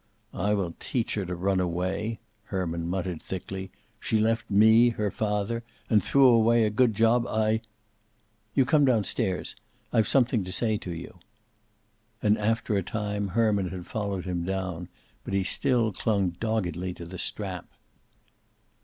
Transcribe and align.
"I 0.33 0.55
will 0.55 0.73
teach 0.79 1.13
her 1.13 1.27
to 1.27 1.35
run 1.35 1.59
away," 1.59 2.17
Herman 2.45 2.87
muttered 2.87 3.21
thickly. 3.21 3.69
"She 3.99 4.17
left 4.17 4.49
me, 4.49 4.89
her 4.89 5.11
father, 5.11 5.61
and 5.91 6.03
threw 6.03 6.25
away 6.25 6.63
a 6.63 6.71
good 6.71 6.95
job 6.95 7.27
I" 7.27 7.61
"You 8.55 8.65
come 8.65 8.83
down 8.83 9.03
stairs. 9.03 9.55
I've 9.93 10.07
something 10.07 10.43
to 10.43 10.51
say 10.51 10.79
to 10.79 10.91
you." 10.91 11.19
And, 12.19 12.35
after 12.39 12.75
a 12.75 12.81
time, 12.81 13.27
Herman 13.37 13.69
had 13.69 13.85
followed 13.85 14.25
him 14.25 14.43
down, 14.43 14.89
but 15.23 15.35
he 15.35 15.43
still 15.43 15.93
clung 15.93 16.31
doggedly 16.31 16.95
to 16.95 17.05
the 17.05 17.19
strap. 17.19 17.67